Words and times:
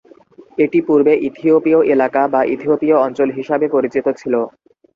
এটি 0.57 0.79
পূর্বে 0.87 1.13
ইথিওপিয় 1.27 1.79
এলাকা 1.93 2.21
বা 2.33 2.41
ইথিওপীয় 2.53 2.97
অঞ্চল 3.05 3.29
হিসাবে 3.37 3.65
পরিচিত 3.75 4.05
ছিল। 4.19 4.33